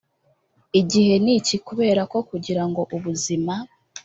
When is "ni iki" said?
1.23-1.55